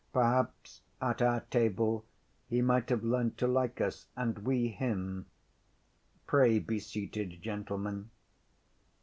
[0.13, 2.03] Perhaps at our table
[2.49, 5.27] he might have learnt to like us, and we him.
[6.25, 8.09] Pray be seated, gentlemen."